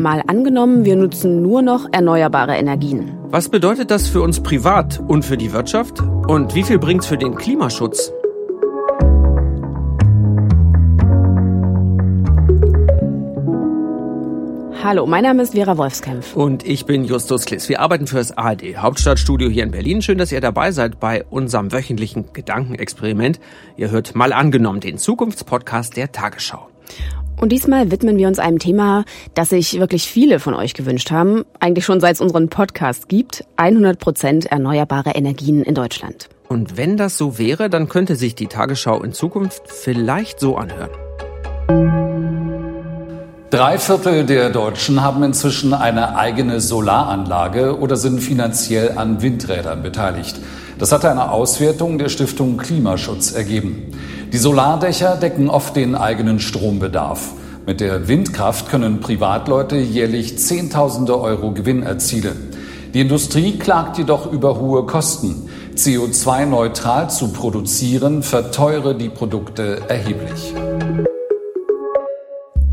[0.00, 3.18] Mal angenommen, wir nutzen nur noch erneuerbare Energien.
[3.30, 5.98] Was bedeutet das für uns privat und für die Wirtschaft?
[6.28, 8.12] Und wie viel bringt's für den Klimaschutz?
[14.84, 16.36] Hallo, mein Name ist Vera Wolfskämpf.
[16.36, 17.68] Und ich bin Justus Kliss.
[17.68, 20.00] Wir arbeiten für das ARD Hauptstadtstudio hier in Berlin.
[20.00, 23.40] Schön, dass ihr dabei seid bei unserem wöchentlichen Gedankenexperiment.
[23.76, 26.68] Ihr hört mal angenommen den Zukunftspodcast der Tagesschau.
[27.40, 29.04] Und diesmal widmen wir uns einem Thema,
[29.34, 33.44] das sich wirklich viele von euch gewünscht haben, eigentlich schon seit es unseren Podcast gibt,
[33.56, 36.28] 100 Prozent erneuerbare Energien in Deutschland.
[36.48, 40.90] Und wenn das so wäre, dann könnte sich die Tagesschau in Zukunft vielleicht so anhören.
[43.50, 50.38] Drei Viertel der Deutschen haben inzwischen eine eigene Solaranlage oder sind finanziell an Windrädern beteiligt.
[50.78, 53.92] Das hat eine Auswertung der Stiftung Klimaschutz ergeben.
[54.32, 57.32] Die Solardächer decken oft den eigenen Strombedarf.
[57.68, 62.48] Mit der Windkraft können Privatleute jährlich Zehntausende Euro Gewinn erzielen.
[62.94, 65.50] Die Industrie klagt jedoch über hohe Kosten.
[65.76, 70.54] CO2-neutral zu produzieren verteure die Produkte erheblich.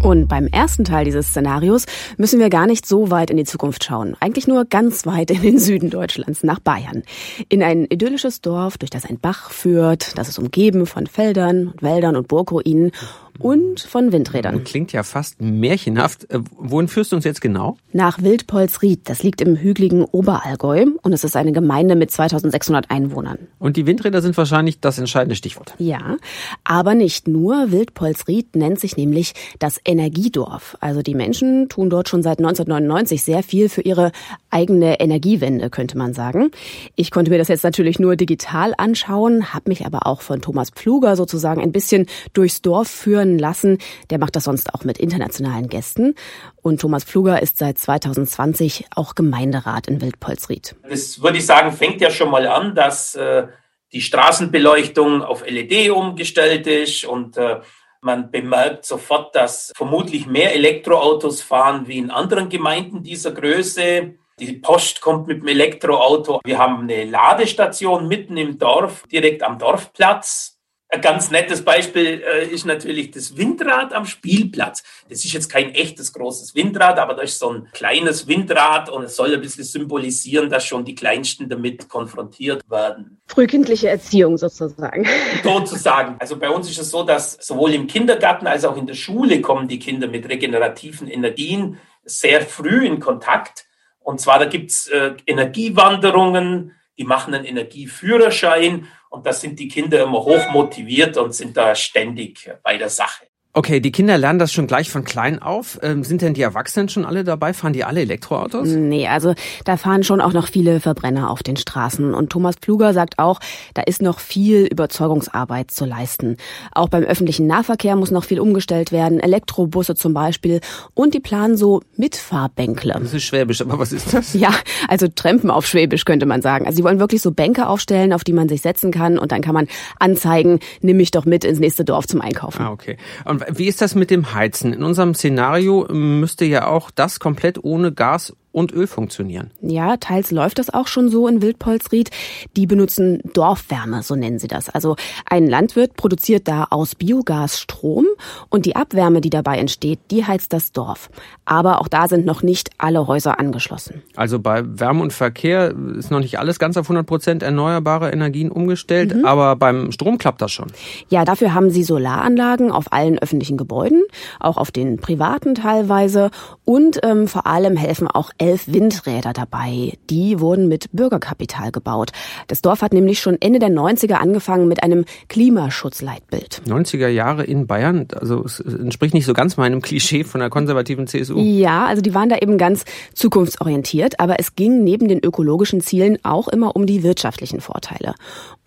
[0.01, 3.83] Und beim ersten Teil dieses Szenarios müssen wir gar nicht so weit in die Zukunft
[3.83, 4.15] schauen.
[4.19, 7.03] Eigentlich nur ganz weit in den Süden Deutschlands, nach Bayern.
[7.49, 10.17] In ein idyllisches Dorf, durch das ein Bach führt.
[10.17, 12.91] Das ist umgeben von Feldern, Wäldern und Burgruinen
[13.39, 14.63] und von Windrädern.
[14.63, 16.29] Klingt ja fast märchenhaft.
[16.29, 17.77] Äh, wohin führst du uns jetzt genau?
[17.93, 19.01] Nach Wildpolsried.
[19.09, 23.37] Das liegt im hügeligen Oberallgäu und es ist eine Gemeinde mit 2600 Einwohnern.
[23.59, 25.73] Und die Windräder sind wahrscheinlich das entscheidende Stichwort.
[25.77, 26.17] Ja,
[26.63, 27.71] aber nicht nur.
[27.71, 30.77] Wildpolsried nennt sich nämlich das Energiedorf.
[30.79, 34.11] Also die Menschen tun dort schon seit 1999 sehr viel für ihre
[34.55, 36.51] eigene Energiewende, könnte man sagen.
[36.95, 40.69] Ich konnte mir das jetzt natürlich nur digital anschauen, habe mich aber auch von Thomas
[40.69, 43.79] Pfluger sozusagen ein bisschen durchs Dorf führen lassen.
[44.09, 46.15] Der macht das sonst auch mit internationalen Gästen.
[46.61, 50.75] Und Thomas Pfluger ist seit 2020 auch Gemeinderat in Wildpolsried.
[50.89, 53.47] Das würde ich sagen, fängt ja schon mal an, dass äh,
[53.91, 57.59] die Straßenbeleuchtung auf LED umgestellt ist und äh,
[58.05, 64.15] man bemerkt sofort, dass vermutlich mehr Elektroautos fahren wie in anderen Gemeinden dieser Größe.
[64.37, 66.41] Die Post kommt mit dem Elektroauto.
[66.43, 70.57] Wir haben eine Ladestation mitten im Dorf, direkt am Dorfplatz.
[70.89, 74.83] Ein ganz nettes Beispiel äh, ist natürlich das Windrad am Spielplatz.
[75.07, 79.03] Das ist jetzt kein echtes großes Windrad, aber das ist so ein kleines Windrad und
[79.03, 83.21] es soll ein bisschen symbolisieren, dass schon die Kleinsten damit konfrontiert werden.
[83.27, 85.07] Frühkindliche Erziehung sozusagen.
[85.43, 86.17] Sozusagen.
[86.19, 89.39] Also bei uns ist es so, dass sowohl im Kindergarten als auch in der Schule
[89.39, 93.65] kommen die Kinder mit regenerativen Energien sehr früh in Kontakt.
[94.05, 100.03] Und zwar, da gibt's äh, Energiewanderungen, die machen einen Energieführerschein und da sind die Kinder
[100.03, 103.25] immer hoch motiviert und sind da ständig bei der Sache.
[103.57, 105.79] Okay, die Kinder lernen das schon gleich von klein auf.
[105.81, 107.53] Ähm, sind denn die Erwachsenen schon alle dabei?
[107.53, 108.67] Fahren die alle Elektroautos?
[108.67, 109.33] Nee, also
[109.63, 112.13] da fahren schon auch noch viele Verbrenner auf den Straßen.
[112.13, 113.39] Und Thomas Pfluger sagt auch,
[113.73, 116.35] da ist noch viel Überzeugungsarbeit zu leisten.
[116.73, 119.21] Auch beim öffentlichen Nahverkehr muss noch viel umgestellt werden.
[119.21, 120.59] Elektrobusse zum Beispiel.
[120.93, 122.97] Und die planen so Mitfahrbänkle.
[122.99, 124.33] Das ist Schwäbisch, aber was ist das?
[124.33, 124.53] Ja,
[124.89, 126.65] also Trempen auf Schwäbisch könnte man sagen.
[126.65, 129.17] Also sie wollen wirklich so Bänke aufstellen, auf die man sich setzen kann.
[129.17, 132.61] Und dann kann man anzeigen, nimm mich doch mit ins nächste Dorf zum Einkaufen.
[132.61, 132.97] Ah, okay.
[133.23, 134.73] Und wie ist das mit dem Heizen?
[134.73, 139.51] In unserem Szenario müsste ja auch das komplett ohne Gas und Öl funktionieren.
[139.61, 142.09] Ja, teils läuft das auch schon so in Wildpolsried.
[142.55, 144.69] Die benutzen Dorfwärme, so nennen sie das.
[144.69, 144.95] Also
[145.29, 148.05] ein Landwirt produziert da aus Biogas Strom
[148.49, 151.09] und die Abwärme, die dabei entsteht, die heizt das Dorf.
[151.43, 154.03] Aber auch da sind noch nicht alle Häuser angeschlossen.
[154.15, 158.51] Also bei Wärme und Verkehr ist noch nicht alles ganz auf 100 Prozent erneuerbare Energien
[158.51, 159.25] umgestellt, mhm.
[159.25, 160.67] aber beim Strom klappt das schon.
[161.09, 164.03] Ja, dafür haben sie Solaranlagen auf allen öffentlichen Gebäuden,
[164.39, 166.31] auch auf den privaten teilweise
[166.63, 169.93] und ähm, vor allem helfen auch elf Windräder dabei.
[170.11, 172.11] Die wurden mit Bürgerkapital gebaut.
[172.47, 176.61] Das Dorf hat nämlich schon Ende der 90er angefangen mit einem Klimaschutzleitbild.
[176.67, 181.07] 90er Jahre in Bayern, also es entspricht nicht so ganz meinem Klischee von der konservativen
[181.07, 181.39] CSU.
[181.39, 182.85] Ja, also die waren da eben ganz
[183.15, 188.13] zukunftsorientiert, aber es ging neben den ökologischen Zielen auch immer um die wirtschaftlichen Vorteile.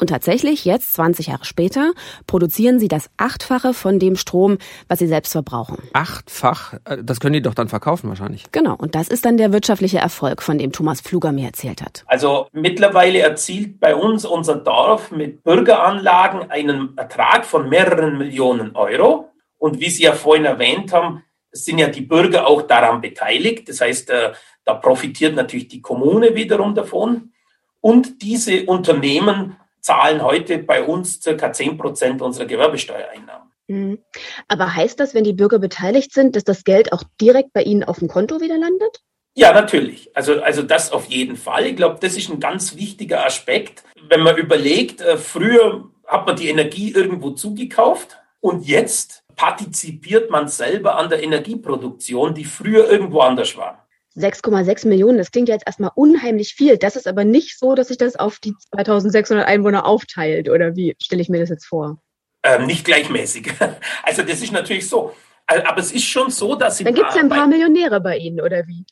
[0.00, 1.92] Und tatsächlich, jetzt 20 Jahre später,
[2.26, 4.58] produzieren sie das Achtfache von dem Strom,
[4.88, 5.78] was sie selbst verbrauchen.
[5.92, 6.74] Achtfach?
[6.84, 8.44] Äh, das können die doch dann verkaufen wahrscheinlich.
[8.50, 11.82] Genau, und das ist dann der wirtschaftliche wirtschaftliche Erfolg, von dem Thomas Pfluger mir erzählt
[11.82, 12.02] hat?
[12.06, 19.28] Also mittlerweile erzielt bei uns unser Dorf mit Bürgeranlagen einen Ertrag von mehreren Millionen Euro.
[19.58, 21.22] Und wie Sie ja vorhin erwähnt haben,
[21.52, 23.68] sind ja die Bürger auch daran beteiligt.
[23.68, 24.32] Das heißt, äh,
[24.64, 27.32] da profitiert natürlich die Kommune wiederum davon.
[27.80, 33.48] Und diese Unternehmen zahlen heute bei uns circa 10 Prozent unserer Gewerbesteuereinnahmen.
[33.66, 33.98] Mhm.
[34.48, 37.84] Aber heißt das, wenn die Bürger beteiligt sind, dass das Geld auch direkt bei Ihnen
[37.84, 39.02] auf dem Konto wieder landet?
[39.38, 40.10] Ja, natürlich.
[40.14, 41.66] Also, also das auf jeden Fall.
[41.66, 43.84] Ich glaube, das ist ein ganz wichtiger Aspekt.
[44.08, 50.48] Wenn man überlegt, äh, früher hat man die Energie irgendwo zugekauft und jetzt partizipiert man
[50.48, 53.86] selber an der Energieproduktion, die früher irgendwo anders war.
[54.16, 56.76] 6,6 Millionen, das klingt ja jetzt erstmal unheimlich viel.
[56.76, 60.48] Das ist aber nicht so, dass sich das auf die 2600 Einwohner aufteilt.
[60.48, 62.02] Oder wie stelle ich mir das jetzt vor?
[62.42, 63.52] Ähm, nicht gleichmäßig.
[64.02, 65.14] Also das ist natürlich so.
[65.48, 66.78] Aber es ist schon so, dass.
[66.78, 68.84] Dann gibt es ja ein paar Millionäre bei Ihnen, oder wie?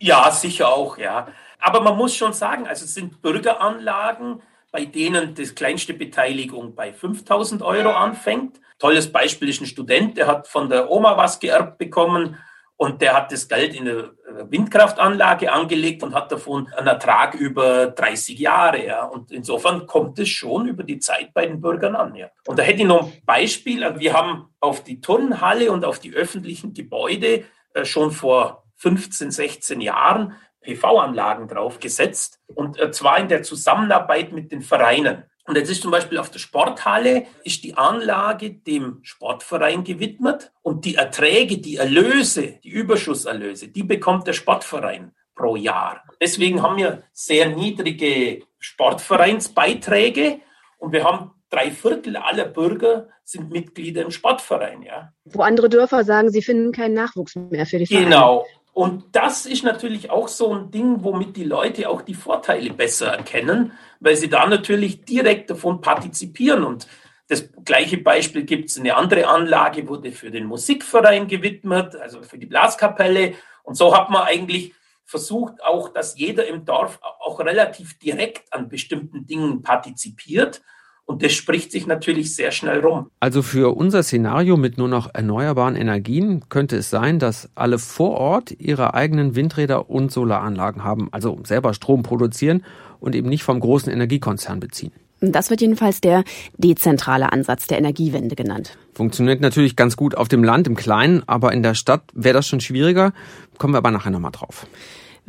[0.00, 1.28] Ja, sicher auch, ja.
[1.60, 6.92] Aber man muss schon sagen, also es sind Bürgeranlagen, bei denen die kleinste Beteiligung bei
[6.92, 8.60] 5000 Euro anfängt.
[8.78, 12.36] Tolles Beispiel ist ein Student, der hat von der Oma was geerbt bekommen
[12.76, 17.34] und der hat das Geld in eine äh, Windkraftanlage angelegt und hat davon einen Ertrag
[17.34, 18.84] über 30 Jahre.
[18.84, 19.04] Ja.
[19.04, 22.14] Und insofern kommt es schon über die Zeit bei den Bürgern an.
[22.14, 22.28] Ja.
[22.46, 23.84] Und da hätte ich noch ein Beispiel.
[23.98, 27.44] Wir haben auf die Turnhalle und auf die öffentlichen Gebäude
[27.74, 32.40] äh, schon vor 15, 16 Jahren PV-Anlagen draufgesetzt.
[32.54, 35.24] Und äh, zwar in der Zusammenarbeit mit den Vereinen.
[35.48, 40.84] Und jetzt ist zum Beispiel auf der Sporthalle, ist die Anlage dem Sportverein gewidmet und
[40.84, 46.04] die Erträge, die Erlöse, die Überschusserlöse, die bekommt der Sportverein pro Jahr.
[46.20, 50.40] Deswegen haben wir sehr niedrige Sportvereinsbeiträge
[50.76, 55.12] und wir haben drei Viertel aller Bürger sind Mitglieder im Sportverein, ja.
[55.24, 58.04] Wo andere Dörfer sagen, sie finden keinen Nachwuchs mehr für die Vereine.
[58.04, 58.46] Genau.
[58.78, 63.08] Und das ist natürlich auch so ein Ding, womit die Leute auch die Vorteile besser
[63.08, 66.62] erkennen, weil sie da natürlich direkt davon partizipieren.
[66.62, 66.86] Und
[67.26, 72.38] das gleiche Beispiel gibt es, eine andere Anlage wurde für den Musikverein gewidmet, also für
[72.38, 73.34] die Blaskapelle.
[73.64, 78.68] Und so hat man eigentlich versucht auch, dass jeder im Dorf auch relativ direkt an
[78.68, 80.62] bestimmten Dingen partizipiert.
[81.08, 83.06] Und das spricht sich natürlich sehr schnell rum.
[83.18, 88.10] Also für unser Szenario mit nur noch erneuerbaren Energien könnte es sein, dass alle vor
[88.10, 92.62] Ort ihre eigenen Windräder und Solaranlagen haben, also selber Strom produzieren
[93.00, 94.92] und eben nicht vom großen Energiekonzern beziehen.
[95.20, 96.24] Das wird jedenfalls der
[96.58, 98.76] dezentrale Ansatz der Energiewende genannt.
[98.92, 102.46] Funktioniert natürlich ganz gut auf dem Land, im Kleinen, aber in der Stadt wäre das
[102.46, 103.14] schon schwieriger.
[103.56, 104.66] Kommen wir aber nachher nochmal drauf.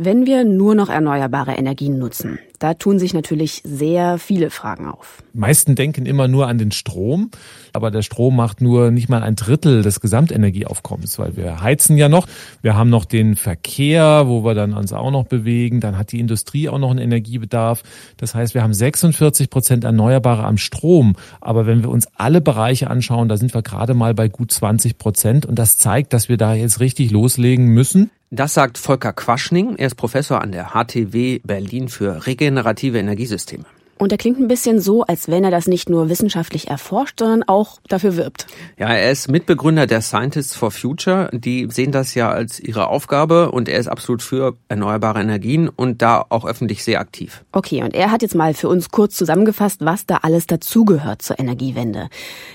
[0.02, 5.22] Wenn wir nur noch erneuerbare Energien nutzen, da tun sich natürlich sehr viele Fragen auf.
[5.34, 7.32] Meisten denken immer nur an den Strom,
[7.74, 12.08] aber der Strom macht nur nicht mal ein Drittel des Gesamtenergieaufkommens, weil wir heizen ja
[12.08, 12.28] noch,
[12.62, 16.22] wir haben noch den Verkehr, wo wir dann uns auch noch bewegen, dann hat die
[16.22, 17.84] Industrie auch noch einen Energiebedarf.
[18.16, 22.90] Das heißt, wir haben 46 Prozent Erneuerbare am Strom, aber wenn wir uns alle Bereiche
[22.90, 26.38] anschauen, da sind wir gerade mal bei gut 20 Prozent und das zeigt, dass wir
[26.38, 28.12] da jetzt richtig loslegen müssen.
[28.32, 29.76] Das sagt Volker Quaschning.
[29.78, 33.66] Er ist Professor an der HTW Berlin für regenerative Energiesysteme.
[34.00, 37.44] Und er klingt ein bisschen so, als wenn er das nicht nur wissenschaftlich erforscht, sondern
[37.44, 38.48] auch dafür wirbt.
[38.78, 41.30] Ja, er ist Mitbegründer der Scientists for Future.
[41.34, 46.02] Die sehen das ja als ihre Aufgabe und er ist absolut für erneuerbare Energien und
[46.02, 47.44] da auch öffentlich sehr aktiv.
[47.52, 51.38] Okay, und er hat jetzt mal für uns kurz zusammengefasst, was da alles dazugehört zur
[51.38, 52.08] Energiewende.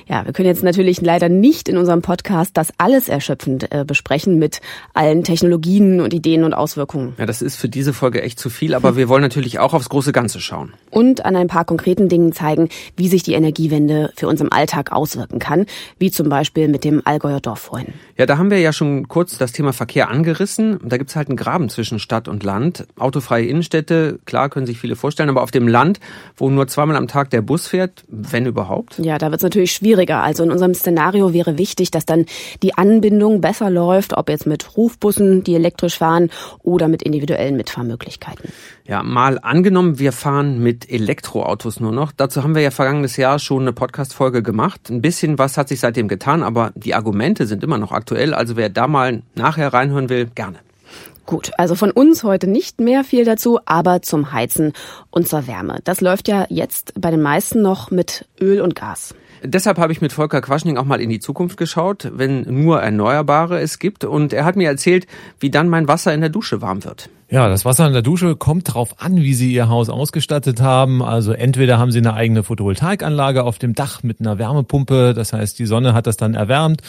[0.06, 4.38] Ja, wir können jetzt natürlich leider nicht in unserem Podcast das alles erschöpfend äh, besprechen
[4.38, 4.62] mit
[4.94, 7.12] allen Technologien und Ideen und Auswirkungen.
[7.18, 9.90] Ja, das ist für diese Folge echt zu viel, aber wir wollen natürlich auch aufs
[9.90, 10.72] große Ganze schauen.
[10.90, 14.92] Und an ein paar konkreten Dingen zeigen, wie sich die Energiewende für uns im Alltag
[14.92, 15.66] auswirken kann,
[15.98, 17.88] wie zum Beispiel mit dem Allgäuer Dorffreund.
[18.16, 20.78] Ja, da haben wir ja schon kurz das Thema Verkehr angerissen.
[20.84, 22.86] Da gibt's halt einen Graben zwischen Stadt und Land.
[22.96, 26.00] Autofreie Innenstädte, klar, können sich viele vorstellen, aber auf dem Land,
[26.36, 28.98] wo nur zweimal am Tag der Bus fährt, wenn überhaupt.
[28.98, 30.22] Ja, da wird's natürlich schwieriger.
[30.22, 32.26] Also in unserem Szenario wäre wichtig, dass dann
[32.62, 36.30] die Anbindung besser läuft, ob jetzt mit Rufbussen, die elektrisch fahren,
[36.62, 38.50] oder mit individuellen Mitfahrmöglichkeiten.
[38.86, 42.12] Ja, mal angenommen, wir fahren mit Elektroautos nur noch.
[42.12, 44.90] Dazu haben wir ja vergangenes Jahr schon eine Podcast-Folge gemacht.
[44.90, 48.34] Ein bisschen was hat sich seitdem getan, aber die Argumente sind immer noch aktuell.
[48.34, 50.58] Also wer da mal nachher reinhören will, gerne.
[51.24, 54.74] Gut, also von uns heute nicht mehr viel dazu, aber zum Heizen
[55.10, 55.78] und zur Wärme.
[55.84, 59.14] Das läuft ja jetzt bei den meisten noch mit Öl und Gas.
[59.42, 63.60] Deshalb habe ich mit Volker Quaschning auch mal in die Zukunft geschaut, wenn nur Erneuerbare
[63.60, 64.04] es gibt.
[64.04, 65.06] Und er hat mir erzählt,
[65.40, 67.08] wie dann mein Wasser in der Dusche warm wird.
[67.34, 71.02] Ja, das Wasser in der Dusche kommt darauf an, wie Sie Ihr Haus ausgestattet haben.
[71.02, 75.58] Also entweder haben Sie eine eigene Photovoltaikanlage auf dem Dach mit einer Wärmepumpe, das heißt,
[75.58, 76.82] die Sonne hat das dann erwärmt.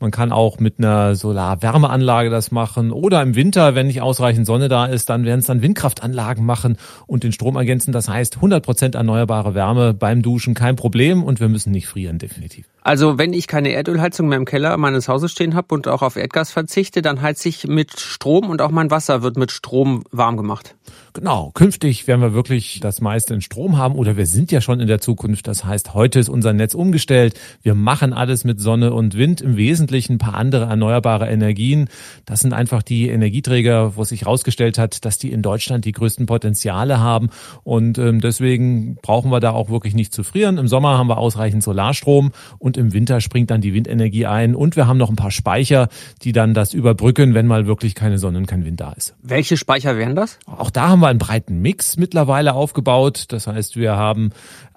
[0.00, 2.90] Man kann auch mit einer Solarwärmeanlage das machen.
[2.90, 6.78] Oder im Winter, wenn nicht ausreichend Sonne da ist, dann werden es dann Windkraftanlagen machen
[7.06, 7.92] und den Strom ergänzen.
[7.92, 12.18] Das heißt 100 Prozent erneuerbare Wärme beim Duschen, kein Problem und wir müssen nicht frieren,
[12.18, 12.71] definitiv.
[12.84, 16.16] Also wenn ich keine Erdölheizung mehr im Keller meines Hauses stehen habe und auch auf
[16.16, 20.36] Erdgas verzichte, dann heize ich mit Strom und auch mein Wasser wird mit Strom warm
[20.36, 20.74] gemacht.
[21.14, 24.80] Genau, künftig werden wir wirklich das meiste in Strom haben oder wir sind ja schon
[24.80, 25.46] in der Zukunft.
[25.46, 27.38] Das heißt, heute ist unser Netz umgestellt.
[27.62, 31.88] Wir machen alles mit Sonne und Wind, im Wesentlichen ein paar andere erneuerbare Energien.
[32.24, 36.24] Das sind einfach die Energieträger, wo sich herausgestellt hat, dass die in Deutschland die größten
[36.26, 37.28] Potenziale haben.
[37.62, 40.56] Und ähm, deswegen brauchen wir da auch wirklich nicht zu frieren.
[40.56, 44.54] Im Sommer haben wir ausreichend Solarstrom und im Winter springt dann die Windenergie ein.
[44.54, 45.88] Und wir haben noch ein paar Speicher,
[46.22, 49.14] die dann das überbrücken, wenn mal wirklich keine Sonne und kein Wind da ist.
[49.22, 50.38] Welche Speicher wären das?
[50.46, 53.26] Auch da haben wir einen breiten Mix mittlerweile aufgebaut.
[53.28, 54.30] Das heißt, wir haben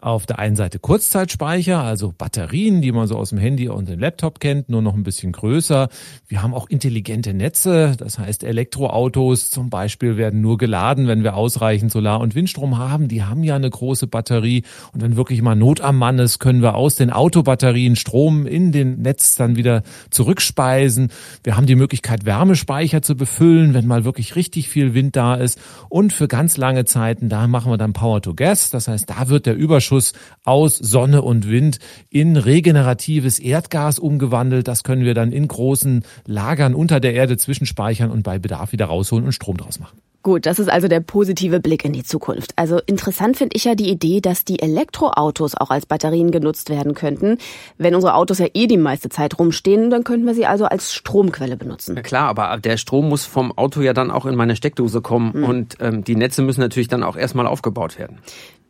[0.05, 3.99] auf der einen Seite Kurzzeitspeicher, also Batterien, die man so aus dem Handy und dem
[3.99, 5.89] Laptop kennt, nur noch ein bisschen größer.
[6.27, 11.35] Wir haben auch intelligente Netze, das heißt Elektroautos zum Beispiel werden nur geladen, wenn wir
[11.35, 13.07] ausreichend Solar- und Windstrom haben.
[13.07, 14.61] Die haben ja eine große Batterie
[14.93, 18.71] und wenn wirklich mal Not am Mann ist, können wir aus den Autobatterien Strom in
[18.71, 19.81] den Netz dann wieder
[20.11, 21.09] zurückspeisen.
[21.43, 25.59] Wir haben die Möglichkeit, Wärmespeicher zu befüllen, wenn mal wirklich richtig viel Wind da ist.
[25.89, 28.69] Und für ganz lange Zeiten, da machen wir dann Power to Gas.
[28.69, 34.67] Das heißt, da wird der Überschuss Überschuss aus Sonne und Wind in regeneratives Erdgas umgewandelt.
[34.67, 38.85] Das können wir dann in großen Lagern unter der Erde zwischenspeichern und bei Bedarf wieder
[38.85, 39.97] rausholen und Strom draus machen.
[40.25, 42.53] Gut, das ist also der positive Blick in die Zukunft.
[42.55, 46.95] Also interessant finde ich ja die Idee, dass die Elektroautos auch als Batterien genutzt werden
[46.95, 47.37] könnten.
[47.77, 50.95] Wenn unsere Autos ja eh die meiste Zeit rumstehen, dann könnten wir sie also als
[50.95, 51.95] Stromquelle benutzen.
[51.95, 55.31] Ja klar, aber der Strom muss vom Auto ja dann auch in meine Steckdose kommen
[55.35, 55.43] mhm.
[55.43, 58.17] und ähm, die Netze müssen natürlich dann auch erstmal aufgebaut werden.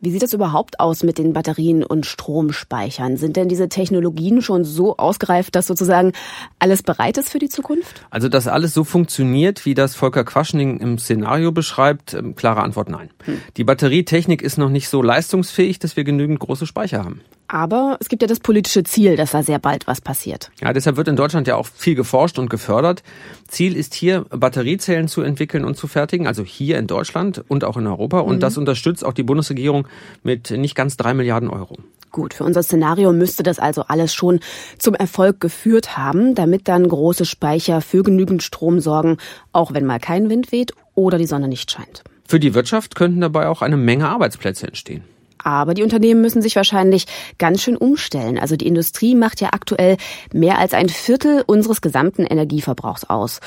[0.00, 3.16] Wie sieht das überhaupt aus mit den Batterien und Stromspeichern?
[3.16, 6.12] Sind denn diese Technologien schon so ausgereift, dass sozusagen
[6.58, 8.04] alles bereit ist für die Zukunft?
[8.10, 12.90] Also, dass alles so funktioniert, wie das Volker Quaschning im Szenario beschreibt, ähm, klare Antwort
[12.90, 13.08] nein.
[13.24, 13.40] Hm.
[13.56, 17.22] Die Batterietechnik ist noch nicht so leistungsfähig, dass wir genügend große Speicher haben.
[17.48, 20.50] Aber es gibt ja das politische Ziel, dass da sehr bald was passiert.
[20.60, 23.02] Ja, deshalb wird in Deutschland ja auch viel geforscht und gefördert.
[23.48, 27.76] Ziel ist hier, Batteriezellen zu entwickeln und zu fertigen, also hier in Deutschland und auch
[27.76, 28.20] in Europa.
[28.20, 28.40] Und mhm.
[28.40, 29.86] das unterstützt auch die Bundesregierung
[30.22, 31.76] mit nicht ganz drei Milliarden Euro.
[32.12, 34.40] Gut, für unser Szenario müsste das also alles schon
[34.78, 39.18] zum Erfolg geführt haben, damit dann große Speicher für genügend Strom sorgen,
[39.52, 42.04] auch wenn mal kein Wind weht oder die Sonne nicht scheint.
[42.26, 45.04] Für die Wirtschaft könnten dabei auch eine Menge Arbeitsplätze entstehen.
[45.46, 47.06] Aber die Unternehmen müssen sich wahrscheinlich
[47.38, 48.36] ganz schön umstellen.
[48.36, 49.96] Also die Industrie macht ja aktuell
[50.32, 53.38] mehr als ein Viertel unseres gesamten Energieverbrauchs aus.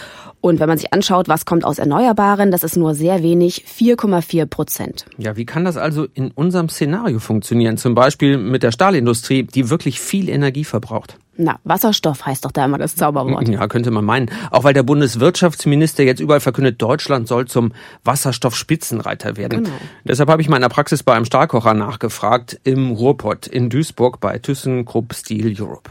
[0.42, 4.46] Und wenn man sich anschaut, was kommt aus Erneuerbaren, das ist nur sehr wenig, 4,4
[4.46, 5.06] Prozent.
[5.18, 7.78] Ja, wie kann das also in unserem Szenario funktionieren?
[7.78, 11.18] Zum Beispiel mit der Stahlindustrie, die wirklich viel Energie verbraucht.
[11.42, 13.48] Na, Wasserstoff heißt doch da immer das Zauberwort.
[13.48, 14.30] Ja, könnte man meinen.
[14.52, 17.72] Auch weil der Bundeswirtschaftsminister jetzt überall verkündet, Deutschland soll zum
[18.04, 19.64] Wasserstoffspitzenreiter werden.
[19.64, 19.76] Genau.
[20.04, 24.20] Deshalb habe ich mal in der Praxis bei einem Stahlkocher nachgefragt im Ruhrpott in Duisburg
[24.20, 25.90] bei ThyssenKrupp Steel Europe.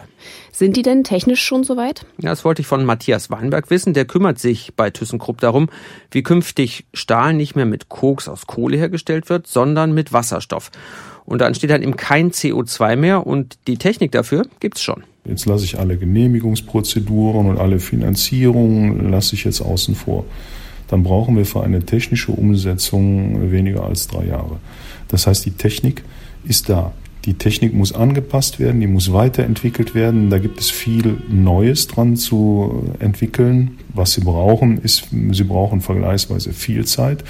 [0.52, 2.04] Sind die denn technisch schon soweit?
[2.18, 3.94] Ja, das wollte ich von Matthias Weinberg wissen.
[3.94, 5.68] Der kümmert sich bei ThyssenKrupp darum,
[6.10, 10.70] wie künftig Stahl nicht mehr mit Koks aus Kohle hergestellt wird, sondern mit Wasserstoff.
[11.24, 15.04] Und da entsteht dann eben kein CO2 mehr und die Technik dafür gibt's schon.
[15.26, 20.24] Jetzt lasse ich alle Genehmigungsprozeduren und alle Finanzierungen lasse ich jetzt außen vor.
[20.88, 24.58] Dann brauchen wir für eine technische Umsetzung weniger als drei Jahre.
[25.08, 26.02] Das heißt, die Technik
[26.44, 26.92] ist da.
[27.24, 30.30] Die Technik muss angepasst werden, die muss weiterentwickelt werden.
[30.30, 33.78] Da gibt es viel Neues dran zu entwickeln.
[33.92, 37.24] Was sie brauchen, ist, sie brauchen vergleichsweise viel Zeit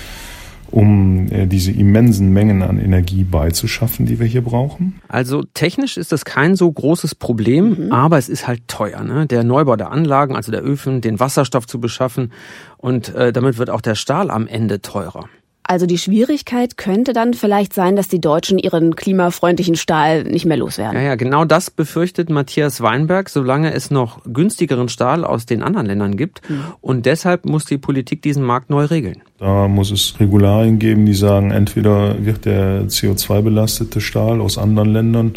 [0.71, 5.01] um äh, diese immensen Mengen an Energie beizuschaffen, die wir hier brauchen.
[5.09, 7.93] Also technisch ist das kein so großes Problem, mhm.
[7.93, 9.03] aber es ist halt teuer.
[9.03, 9.27] Ne?
[9.27, 12.33] Der Neubau der Anlagen, also der Öfen, den Wasserstoff zu beschaffen
[12.77, 15.29] und äh, damit wird auch der Stahl am Ende teurer.
[15.71, 20.57] Also die Schwierigkeit könnte dann vielleicht sein, dass die Deutschen ihren klimafreundlichen Stahl nicht mehr
[20.57, 20.97] loswerden.
[20.97, 25.87] Ja, ja, genau das befürchtet Matthias Weinberg, solange es noch günstigeren Stahl aus den anderen
[25.87, 26.41] Ländern gibt.
[26.49, 26.65] Mhm.
[26.81, 29.19] Und deshalb muss die Politik diesen Markt neu regeln.
[29.39, 35.35] Da muss es Regularien geben, die sagen, entweder wird der CO2-belastete Stahl aus anderen Ländern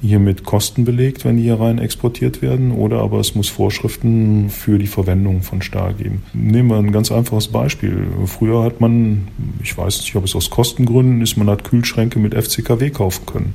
[0.00, 4.50] hier mit Kosten belegt, wenn die hier rein exportiert werden, oder aber es muss Vorschriften
[4.50, 6.22] für die Verwendung von Stahl geben.
[6.32, 8.06] Nehmen wir ein ganz einfaches Beispiel.
[8.26, 9.28] Früher hat man,
[9.62, 13.54] ich weiß nicht, ob es aus Kostengründen ist, man hat Kühlschränke mit FCKW kaufen können.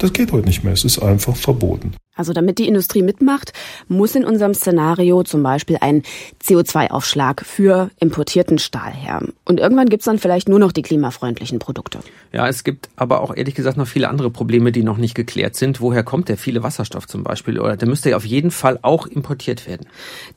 [0.00, 0.72] Das geht heute nicht mehr.
[0.72, 1.92] Es ist einfach verboten.
[2.16, 3.52] Also damit die Industrie mitmacht,
[3.86, 6.02] muss in unserem Szenario zum Beispiel ein
[6.42, 9.22] CO2-Aufschlag für importierten Stahl her.
[9.44, 12.00] Und irgendwann gibt's dann vielleicht nur noch die klimafreundlichen Produkte.
[12.32, 15.54] Ja, es gibt aber auch ehrlich gesagt noch viele andere Probleme, die noch nicht geklärt
[15.54, 15.82] sind.
[15.82, 17.60] Woher kommt der viele Wasserstoff zum Beispiel?
[17.60, 19.86] Oder der müsste ja auf jeden Fall auch importiert werden.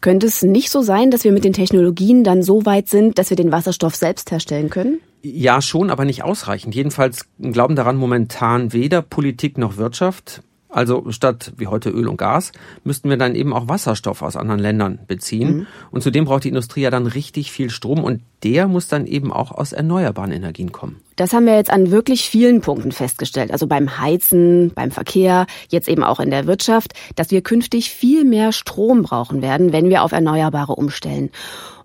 [0.01, 3.29] Könnte es nicht so sein, dass wir mit den Technologien dann so weit sind, dass
[3.29, 4.99] wir den Wasserstoff selbst herstellen können?
[5.25, 6.75] Ja, schon, aber nicht ausreichend.
[6.75, 10.43] Jedenfalls glauben daran momentan weder Politik noch Wirtschaft.
[10.73, 12.51] Also statt wie heute Öl und Gas
[12.83, 15.55] müssten wir dann eben auch Wasserstoff aus anderen Ländern beziehen.
[15.55, 15.67] Mhm.
[15.91, 19.31] Und zudem braucht die Industrie ja dann richtig viel Strom und der muss dann eben
[19.31, 20.99] auch aus erneuerbaren Energien kommen.
[21.15, 23.51] Das haben wir jetzt an wirklich vielen Punkten festgestellt.
[23.51, 28.25] Also beim Heizen, beim Verkehr, jetzt eben auch in der Wirtschaft, dass wir künftig viel
[28.25, 31.29] mehr Strom brauchen werden, wenn wir auf Erneuerbare umstellen.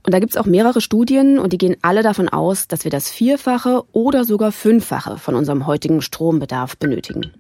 [0.08, 3.10] Und da gibt's auch mehrere Studien und die gehen alle davon aus, dass wir das
[3.10, 7.30] Vierfache oder sogar Fünffache von unserem heutigen Strombedarf benötigen.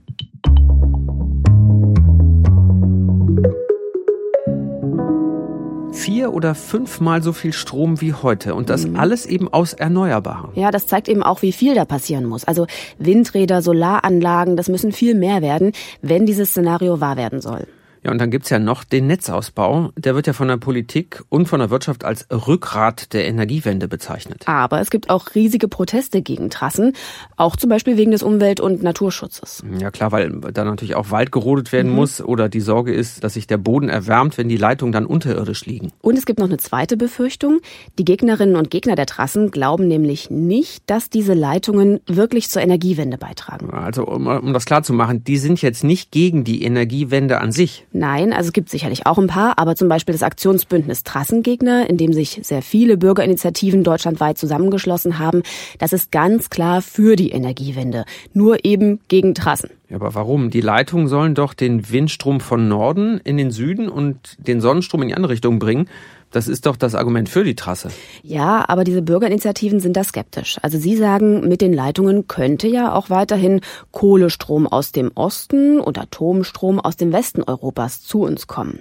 [5.92, 8.96] vier oder fünfmal so viel Strom wie heute und das mhm.
[8.96, 10.50] alles eben aus Erneuerbaren.
[10.54, 12.44] Ja, das zeigt eben auch, wie viel da passieren muss.
[12.44, 12.66] Also
[12.98, 15.72] Windräder, Solaranlagen, das müssen viel mehr werden,
[16.02, 17.66] wenn dieses Szenario wahr werden soll.
[18.02, 19.90] Ja, und dann gibt's ja noch den Netzausbau.
[19.96, 24.44] Der wird ja von der Politik und von der Wirtschaft als Rückgrat der Energiewende bezeichnet.
[24.46, 26.94] Aber es gibt auch riesige Proteste gegen Trassen,
[27.36, 29.62] auch zum Beispiel wegen des Umwelt- und Naturschutzes.
[29.78, 31.96] Ja klar, weil da natürlich auch Wald gerodet werden mhm.
[31.96, 35.66] muss oder die Sorge ist, dass sich der Boden erwärmt, wenn die Leitungen dann unterirdisch
[35.66, 35.92] liegen.
[36.00, 37.60] Und es gibt noch eine zweite Befürchtung.
[37.98, 43.18] Die Gegnerinnen und Gegner der Trassen glauben nämlich nicht, dass diese Leitungen wirklich zur Energiewende
[43.18, 43.70] beitragen.
[43.70, 47.52] Also um, um das klar zu machen, die sind jetzt nicht gegen die Energiewende an
[47.52, 47.86] sich.
[47.92, 51.96] Nein, also es gibt sicherlich auch ein paar, aber zum Beispiel das Aktionsbündnis Trassengegner, in
[51.96, 55.42] dem sich sehr viele Bürgerinitiativen deutschlandweit zusammengeschlossen haben,
[55.78, 58.04] das ist ganz klar für die Energiewende,
[58.34, 59.70] nur eben gegen Trassen.
[59.88, 60.50] Ja, aber warum?
[60.50, 65.08] Die Leitungen sollen doch den Windstrom von Norden in den Süden und den Sonnenstrom in
[65.08, 65.88] die andere Richtung bringen.
[66.30, 67.90] Das ist doch das Argument für die Trasse.
[68.22, 70.58] Ja, aber diese Bürgerinitiativen sind da skeptisch.
[70.62, 73.60] Also sie sagen, mit den Leitungen könnte ja auch weiterhin
[73.92, 78.80] Kohlestrom aus dem Osten und Atomstrom aus dem Westen Europas zu uns kommen.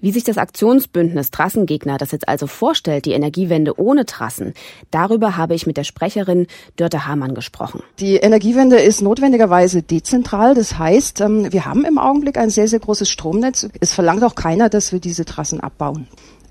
[0.00, 4.54] Wie sich das Aktionsbündnis Trassengegner das jetzt also vorstellt, die Energiewende ohne Trassen,
[4.90, 7.82] darüber habe ich mit der Sprecherin Dörte Hamann gesprochen.
[7.98, 10.54] Die Energiewende ist notwendigerweise dezentral.
[10.54, 13.68] Das heißt, ähm, wir haben im Augenblick ein sehr, sehr großes Stromnetz.
[13.80, 16.06] Es verlangt auch keiner, dass wir diese Trassen abbauen.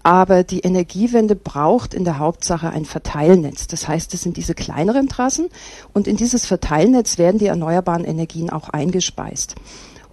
[0.05, 3.65] Aber die Energiewende braucht in der Hauptsache ein Verteilnetz.
[3.65, 5.49] Das heißt, es sind diese kleineren Trassen
[5.93, 9.55] und in dieses Verteilnetz werden die erneuerbaren Energien auch eingespeist.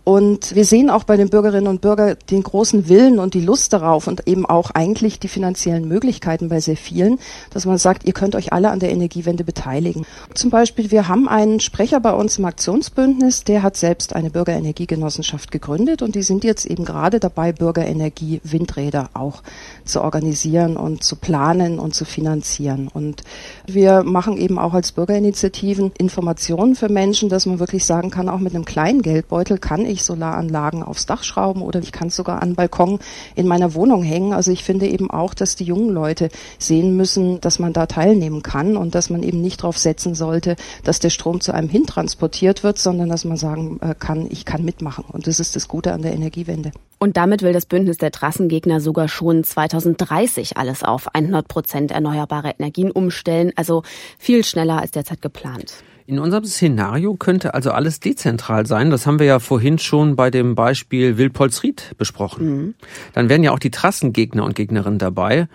[0.05, 3.73] Und wir sehen auch bei den Bürgerinnen und Bürgern den großen Willen und die Lust
[3.73, 8.13] darauf und eben auch eigentlich die finanziellen Möglichkeiten bei sehr vielen, dass man sagt, ihr
[8.13, 10.05] könnt euch alle an der Energiewende beteiligen.
[10.35, 15.53] Zum Beispiel, wir haben einen Sprecher bei uns im Aktionsbündnis, der hat selbst eine Bürgerenergiegenossenschaft
[15.53, 19.43] gegründet und die sind jetzt eben gerade dabei, Bürgerenergie-Windräder auch
[19.85, 22.89] zu organisieren und zu planen und zu finanzieren.
[22.93, 23.23] Und
[23.67, 28.41] wir machen eben auch als Bürgerinitiativen Informationen für Menschen, dass man wirklich sagen kann, auch
[28.41, 32.43] mit einem kleinen Geldbeutel kann ich Solaranlagen aufs Dach schrauben oder ich kann es sogar
[32.43, 32.99] an Balkon
[33.35, 34.33] in meiner Wohnung hängen.
[34.33, 36.29] Also ich finde eben auch, dass die jungen Leute
[36.59, 40.57] sehen müssen, dass man da teilnehmen kann und dass man eben nicht darauf setzen sollte,
[40.85, 44.45] dass der Strom zu einem hin transportiert wird, sondern dass man sagen äh, kann, ich
[44.45, 45.05] kann mitmachen.
[45.11, 46.73] Und das ist das Gute an der Energiewende.
[46.99, 52.55] Und damit will das Bündnis der Trassengegner sogar schon 2030 alles auf 100 Prozent erneuerbare
[52.59, 53.83] Energien umstellen, also
[54.19, 55.75] viel schneller als derzeit geplant.
[56.13, 58.91] In unserem Szenario könnte also alles dezentral sein.
[58.91, 62.45] Das haben wir ja vorhin schon bei dem Beispiel Wilpolsried besprochen.
[62.47, 62.75] Mhm.
[63.15, 65.49] Dann wären ja auch die Trassengegner und Gegnerinnen dabei.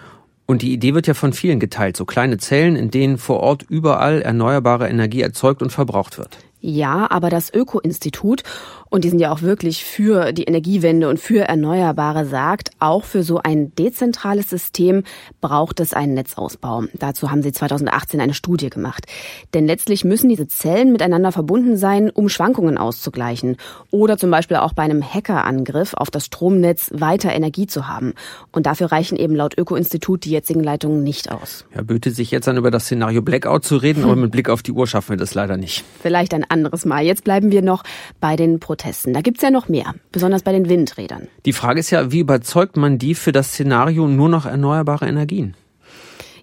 [0.48, 1.96] Und die Idee wird ja von vielen geteilt.
[1.96, 6.39] So kleine Zellen, in denen vor Ort überall erneuerbare Energie erzeugt und verbraucht wird.
[6.60, 8.41] Ja, aber das Öko-Institut
[8.89, 13.23] und die sind ja auch wirklich für die Energiewende und für Erneuerbare, sagt, auch für
[13.23, 15.04] so ein dezentrales System
[15.41, 16.84] braucht es einen Netzausbau.
[16.93, 19.06] Dazu haben sie 2018 eine Studie gemacht.
[19.54, 23.58] Denn letztlich müssen diese Zellen miteinander verbunden sein, um Schwankungen auszugleichen
[23.91, 28.13] oder zum Beispiel auch bei einem Hackerangriff auf das Stromnetz weiter Energie zu haben.
[28.52, 31.65] Und dafür reichen eben laut Öko-Institut die jetzigen Leitungen nicht aus.
[31.76, 34.10] Ja, böte sich jetzt an über das Szenario Blackout zu reden, hm.
[34.10, 35.84] aber mit Blick auf die Uhr schaffen wir das leider nicht.
[36.02, 37.04] Vielleicht ein anderes Mal.
[37.04, 37.84] Jetzt bleiben wir noch
[38.19, 38.76] bei den Protesten.
[38.77, 39.13] Protesten.
[39.13, 41.27] Da gibt's ja noch mehr, besonders bei den Windrädern.
[41.45, 45.55] Die Frage ist ja, wie überzeugt man die für das Szenario nur noch erneuerbare Energien?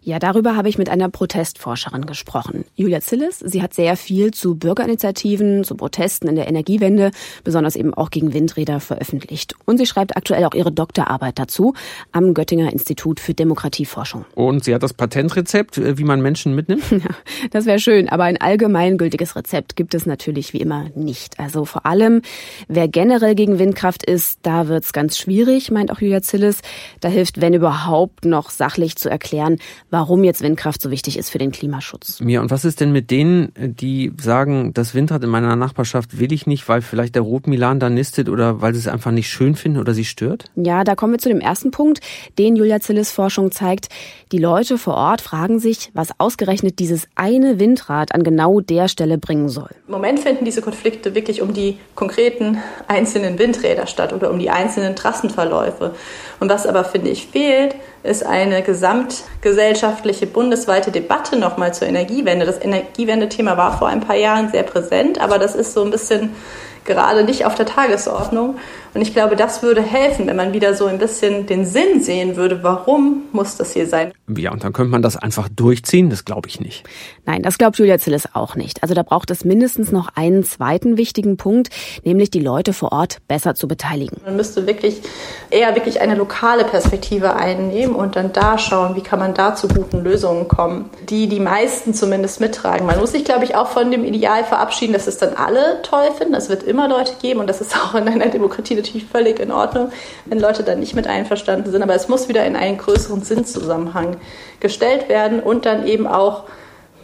[0.07, 2.67] Ja, darüber habe ich mit einer Protestforscherin gesprochen.
[2.75, 7.11] Julia Zillis, sie hat sehr viel zu Bürgerinitiativen, zu Protesten in der Energiewende,
[7.43, 9.55] besonders eben auch gegen Windräder veröffentlicht.
[9.65, 11.73] Und sie schreibt aktuell auch ihre Doktorarbeit dazu
[12.13, 14.27] am Göttinger Institut für Demokratieforschung.
[14.35, 16.85] Und sie hat das Patentrezept, äh, wie man Menschen mitnimmt?
[16.95, 17.11] Ja,
[17.51, 21.41] das wäre schön, aber ein allgemeingültiges Rezept gibt es natürlich wie immer nicht.
[21.41, 22.23] Also vor allem,
[22.69, 26.61] wer generell gegen Windkraft ist, da wird's ganz schwierig, meint auch Julia Zillis.
[27.01, 29.59] Da hilft, wenn überhaupt, noch sachlich zu erklären,
[29.95, 32.21] warum jetzt Windkraft so wichtig ist für den Klimaschutz.
[32.27, 36.33] Ja, und was ist denn mit denen, die sagen, das Windrad in meiner Nachbarschaft will
[36.33, 39.55] ich nicht, weil vielleicht der Rotmilan da nistet oder weil sie es einfach nicht schön
[39.55, 40.47] finden oder sie stört?
[40.57, 42.01] Ja, da kommen wir zu dem ersten Punkt,
[42.41, 43.87] den Julia Zillis Forschung zeigt.
[44.33, 49.17] Die Leute vor Ort fragen sich, was ausgerechnet dieses eine Windrad an genau der Stelle
[49.17, 49.71] bringen soll.
[49.87, 54.51] Im Moment finden diese Konflikte wirklich um die konkreten einzelnen Windräder statt oder um die
[54.51, 55.95] einzelnen Trassenverläufe.
[56.41, 62.45] Und was aber, finde ich, fehlt, ist eine gesamtgesellschaftliche bundesweite Debatte nochmal zur Energiewende.
[62.45, 66.37] Das Energiewende-Thema war vor ein paar Jahren sehr präsent, aber das ist so ein bisschen
[66.85, 68.57] gerade nicht auf der Tagesordnung.
[68.95, 72.37] Und ich glaube, das würde helfen, wenn man wieder so ein bisschen den Sinn sehen
[72.37, 74.13] würde, warum muss das hier sein.
[74.29, 76.85] Ja, und dann könnte man das einfach durchziehen, das glaube ich nicht.
[77.27, 78.85] Nein, das glaubt Julia Zillis auch nicht.
[78.85, 81.71] Also da braucht es mindestens noch einen zweiten wichtigen Punkt,
[82.05, 84.21] nämlich die Leute vor Ort besser zu beteiligen.
[84.25, 85.03] Man müsste wirklich
[85.51, 89.67] eher wirklich eine lokale Perspektive einnehmen und dann da schauen, wie kann man da zu
[89.67, 92.87] guten Lösungen kommen, die die meisten zumindest mittragen.
[92.87, 96.13] Man muss sich, glaube ich, auch von dem Ideal verabschieden, dass es dann alle toll
[96.17, 96.35] finden.
[96.35, 99.51] Es wird immer Leute geben und das ist auch in einer Demokratie natürlich völlig in
[99.51, 99.91] Ordnung,
[100.27, 101.83] wenn Leute dann nicht mit einverstanden sind.
[101.83, 104.17] Aber es muss wieder in einen größeren Sinnzusammenhang
[104.61, 106.45] gestellt werden und dann eben auch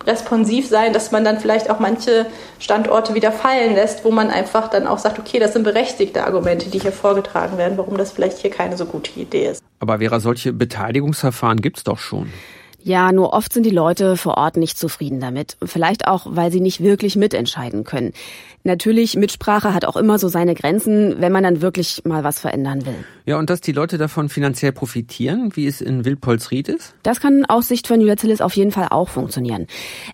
[0.07, 2.27] responsiv sein, dass man dann vielleicht auch manche
[2.59, 6.71] Standorte wieder fallen lässt, wo man einfach dann auch sagt, okay, das sind berechtigte Argumente,
[6.71, 9.63] die hier vorgetragen werden, warum das vielleicht hier keine so gute Idee ist.
[9.79, 12.31] Aber Vera, solche Beteiligungsverfahren gibt es doch schon.
[12.83, 15.57] Ja, nur oft sind die Leute vor Ort nicht zufrieden damit.
[15.63, 18.13] Vielleicht auch, weil sie nicht wirklich mitentscheiden können.
[18.63, 22.85] Natürlich, Mitsprache hat auch immer so seine Grenzen, wenn man dann wirklich mal was verändern
[22.85, 23.07] will.
[23.25, 26.95] Ja, und dass die Leute davon finanziell profitieren, wie es in Wildpolsried ist?
[27.03, 29.67] Das kann aus Sicht von Julia Zillis auf jeden Fall auch funktionieren.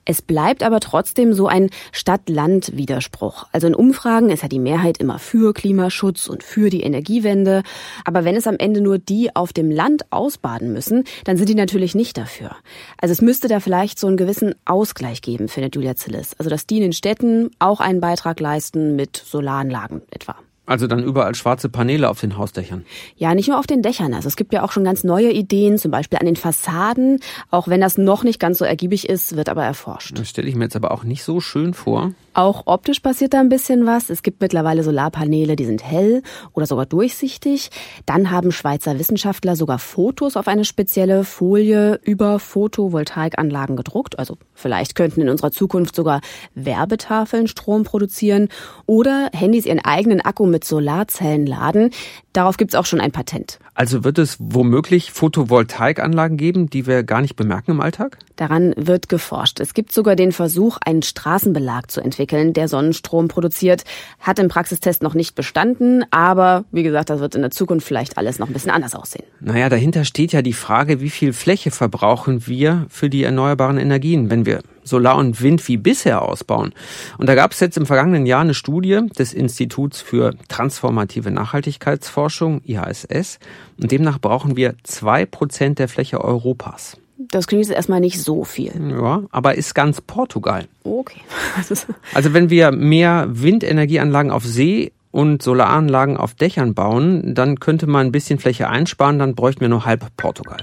[0.05, 3.47] Es bleibt aber trotzdem so ein Stadt-Land-Widerspruch.
[3.51, 7.65] Also in Umfragen ist ja die Mehrheit immer für Klimaschutz und für die Energiewende.
[8.05, 11.55] Aber wenn es am Ende nur die auf dem Land ausbaden müssen, dann sind die
[11.57, 12.56] natürlich nicht dafür.
[13.01, 16.35] Also es müsste da vielleicht so einen gewissen Ausgleich geben, findet Julia Zillis.
[16.39, 20.37] Also dass die in den Städten auch einen Beitrag Beitrag leisten mit Solaranlagen etwa.
[20.67, 22.85] Also dann überall schwarze Paneele auf den Hausdächern.
[23.17, 24.13] Ja, nicht nur auf den Dächern.
[24.15, 27.21] Also es gibt ja auch schon ganz neue Ideen, zum Beispiel an den Fassaden.
[27.51, 30.19] Auch wenn das noch nicht ganz so ergiebig ist, wird aber erforscht.
[30.19, 32.13] Das stelle ich mir jetzt aber auch nicht so schön vor.
[32.35, 34.11] Auch optisch passiert da ein bisschen was.
[34.11, 37.71] Es gibt mittlerweile Solarpaneele, die sind hell oder sogar durchsichtig.
[38.05, 44.19] Dann haben Schweizer Wissenschaftler sogar Fotos auf eine spezielle Folie über Photovoltaikanlagen gedruckt.
[44.19, 46.21] Also vielleicht könnten in unserer Zukunft sogar
[46.55, 48.49] Werbetafeln Strom produzieren
[48.85, 51.91] oder Handys ihren eigenen Akku mit Solarzellen laden.
[52.33, 53.59] Darauf gibt es auch schon ein Patent.
[53.75, 58.19] Also wird es womöglich Photovoltaikanlagen geben, die wir gar nicht bemerken im Alltag?
[58.37, 59.61] Daran wird geforscht.
[59.61, 63.85] Es gibt sogar den Versuch, einen Straßenbelag zu entwickeln, der Sonnenstrom produziert.
[64.21, 68.17] Hat im Praxistest noch nicht bestanden, aber wie gesagt, das wird in der Zukunft vielleicht
[68.17, 69.25] alles noch ein bisschen anders aussehen.
[69.41, 74.31] Naja, dahinter steht ja die Frage, wie viel Fläche verbrauchen wir für die erneuerbaren Energien,
[74.31, 76.73] wenn wir Solar und Wind wie bisher ausbauen.
[77.19, 82.63] Und da gab es jetzt im vergangenen Jahr eine Studie des Instituts für transformative Nachhaltigkeitsforschung,
[82.65, 83.39] IHSS.
[83.81, 86.97] Und demnach brauchen wir zwei Prozent der Fläche Europas.
[87.19, 88.73] Das klingt jetzt erstmal nicht so viel.
[88.91, 90.67] Ja, aber ist ganz Portugal.
[90.85, 91.21] Okay.
[92.15, 98.07] also wenn wir mehr Windenergieanlagen auf See und Solaranlagen auf Dächern bauen, dann könnte man
[98.07, 100.63] ein bisschen Fläche einsparen, dann bräuchten wir nur halb Portugal.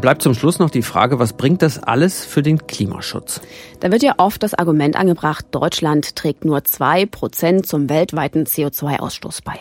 [0.00, 3.40] Bleibt zum Schluss noch die Frage, was bringt das alles für den Klimaschutz?
[3.80, 9.42] Da wird ja oft das Argument angebracht, Deutschland trägt nur zwei Prozent zum weltweiten CO2-Ausstoß
[9.44, 9.54] bei.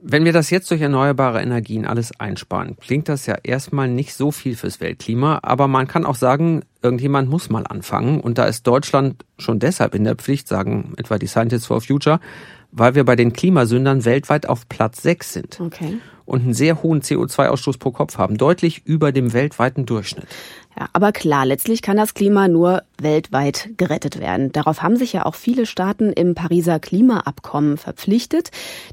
[0.00, 4.30] Wenn wir das jetzt durch erneuerbare Energien alles einsparen, klingt das ja erstmal nicht so
[4.30, 8.66] viel fürs Weltklima, aber man kann auch sagen, irgendjemand muss mal anfangen und da ist
[8.66, 12.20] Deutschland schon deshalb in der Pflicht, sagen etwa die Scientists for Future,
[12.70, 15.60] weil wir bei den Klimasündern weltweit auf Platz 6 sind.
[15.60, 15.98] Okay.
[16.30, 20.28] Und einen sehr hohen CO2-Ausstoß pro Kopf haben, deutlich über dem weltweiten Durchschnitt.
[20.78, 24.52] Ja, aber klar, letztlich kann das Klima nur weltweit gerettet werden.
[24.52, 28.50] Darauf haben sich ja auch viele Staaten im Pariser Klimaabkommen verpflichtet,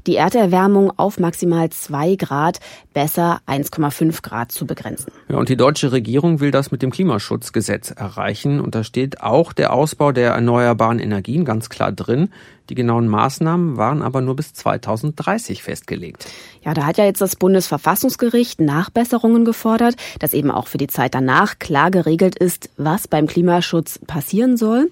[0.08, 2.58] die Erderwärmung auf maximal zwei Grad,
[2.92, 5.12] besser 1,5 Grad zu begrenzen.
[5.28, 8.60] Ja, und die deutsche Regierung will das mit dem Klimaschutzgesetz erreichen.
[8.60, 12.30] Und da steht auch der Ausbau der erneuerbaren Energien ganz klar drin.
[12.70, 16.26] Die genauen Maßnahmen waren aber nur bis 2030 festgelegt.
[16.62, 21.14] Ja, da hat ja jetzt das Bundesverfassungsgericht Nachbesserungen gefordert, dass eben auch für die Zeit
[21.14, 24.90] danach klar geregelt ist, was beim Klimaschutz passieren soll.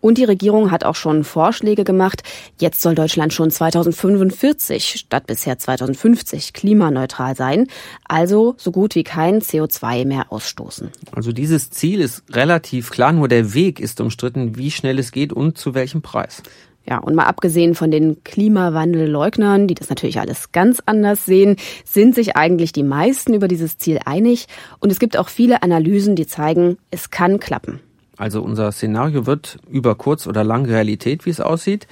[0.00, 2.22] Und die Regierung hat auch schon Vorschläge gemacht.
[2.58, 7.66] Jetzt soll Deutschland schon 2045 statt bisher 2050 klimaneutral sein,
[8.08, 10.88] also so gut wie kein CO2 mehr ausstoßen.
[11.12, 15.34] Also dieses Ziel ist relativ klar, nur der Weg ist umstritten, wie schnell es geht
[15.34, 16.42] und zu welchem Preis.
[16.88, 22.14] Ja, und mal abgesehen von den Klimawandelleugnern, die das natürlich alles ganz anders sehen, sind
[22.14, 24.46] sich eigentlich die meisten über dieses Ziel einig.
[24.80, 27.80] Und es gibt auch viele Analysen, die zeigen, es kann klappen.
[28.16, 31.86] Also unser Szenario wird über kurz oder lang Realität, wie es aussieht.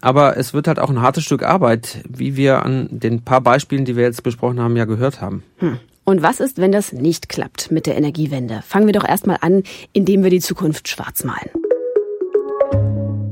[0.00, 3.86] Aber es wird halt auch ein hartes Stück Arbeit, wie wir an den paar Beispielen,
[3.86, 5.44] die wir jetzt besprochen haben, ja gehört haben.
[5.58, 5.78] Hm.
[6.04, 8.62] Und was ist, wenn das nicht klappt mit der Energiewende?
[8.66, 9.62] Fangen wir doch erstmal an,
[9.94, 11.48] indem wir die Zukunft schwarz malen.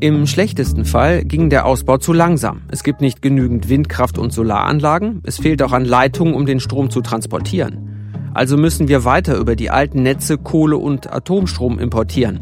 [0.02, 2.62] Im schlechtesten Fall ging der Ausbau zu langsam.
[2.66, 5.22] Es gibt nicht genügend Windkraft- und Solaranlagen.
[5.22, 8.32] Es fehlt auch an Leitungen, um den Strom zu transportieren.
[8.34, 12.40] Also müssen wir weiter über die alten Netze Kohle und Atomstrom importieren.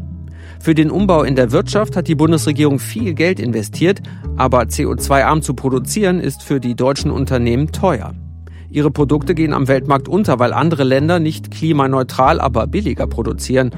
[0.59, 4.01] Für den Umbau in der Wirtschaft hat die Bundesregierung viel Geld investiert,
[4.37, 8.15] aber CO2-arm zu produzieren ist für die deutschen Unternehmen teuer.
[8.71, 13.69] Ihre Produkte gehen am Weltmarkt unter, weil andere Länder nicht klimaneutral, aber billiger produzieren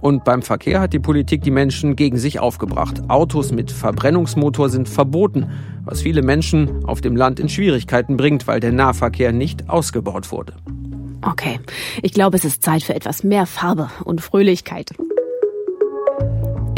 [0.00, 3.02] und beim Verkehr hat die Politik die Menschen gegen sich aufgebracht.
[3.08, 5.50] Autos mit Verbrennungsmotor sind verboten,
[5.84, 10.54] was viele Menschen auf dem Land in Schwierigkeiten bringt, weil der Nahverkehr nicht ausgebaut wurde.
[11.22, 11.60] Okay,
[12.02, 14.92] ich glaube, es ist Zeit für etwas mehr Farbe und Fröhlichkeit.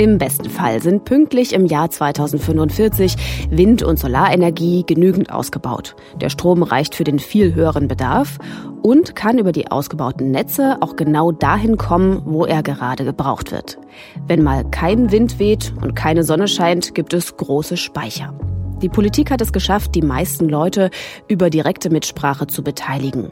[0.03, 3.15] Im besten Fall sind pünktlich im Jahr 2045
[3.51, 5.95] Wind- und Solarenergie genügend ausgebaut.
[6.21, 8.39] Der Strom reicht für den viel höheren Bedarf
[8.83, 13.79] und kann über die ausgebauten Netze auch genau dahin kommen, wo er gerade gebraucht wird.
[14.27, 18.35] Wenn mal kein Wind weht und keine Sonne scheint, gibt es große Speicher.
[18.83, 20.91] Die Politik hat es geschafft, die meisten Leute
[21.29, 23.31] über direkte Mitsprache zu beteiligen.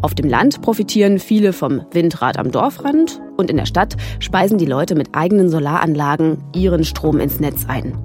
[0.00, 4.64] Auf dem Land profitieren viele vom Windrad am Dorfrand und in der Stadt speisen die
[4.64, 7.98] Leute mit eigenen Solaranlagen ihren Strom ins Netz ein.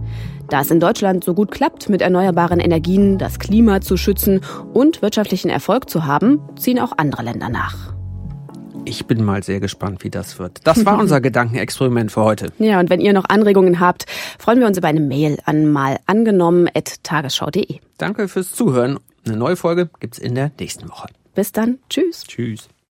[0.50, 4.42] Da es in Deutschland so gut klappt, mit erneuerbaren Energien das Klima zu schützen
[4.74, 7.91] und wirtschaftlichen Erfolg zu haben, ziehen auch andere Länder nach.
[8.84, 10.60] Ich bin mal sehr gespannt, wie das wird.
[10.64, 12.52] Das war unser Gedankenexperiment für heute.
[12.58, 14.06] Ja, und wenn ihr noch Anregungen habt,
[14.40, 17.80] freuen wir uns über eine Mail an malangenommen.tagesschau.de.
[17.98, 19.00] Danke fürs Zuhören.
[19.26, 21.08] Eine neue Folge gibt's in der nächsten Woche.
[21.36, 21.78] Bis dann.
[21.90, 22.24] Tschüss.
[22.24, 22.70] Tschüss.